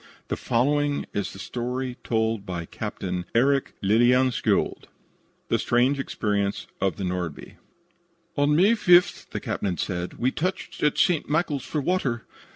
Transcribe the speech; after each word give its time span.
The 0.29 0.35
following 0.35 1.05
is 1.13 1.31
the 1.31 1.37
story 1.37 1.95
told 2.03 2.43
by 2.43 2.65
Captain 2.65 3.23
Eric 3.35 3.75
Lillien 3.83 4.29
skjold: 4.31 4.85
THE 5.49 5.59
STRANGE 5.59 5.99
EXPERIENCE 5.99 6.65
OF 6.81 6.95
THE 6.95 7.03
"NORDBY" 7.03 7.57
"On 8.35 8.55
May 8.55 8.71
5th," 8.71 9.29
the 9.29 9.39
captain 9.39 9.77
said, 9.77 10.15
"we 10.15 10.31
touched 10.31 10.81
at 10.81 10.97
St. 10.97 11.29
Michael's 11.29 11.65
for 11.65 11.81
water. 11.81 12.25